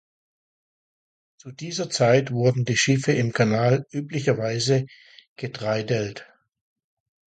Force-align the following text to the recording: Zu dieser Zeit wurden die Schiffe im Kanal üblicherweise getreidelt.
Zu 1.37 1.51
dieser 1.51 1.87
Zeit 1.91 2.31
wurden 2.31 2.65
die 2.65 2.75
Schiffe 2.75 3.11
im 3.11 3.33
Kanal 3.33 3.85
üblicherweise 3.91 4.87
getreidelt. 5.35 6.25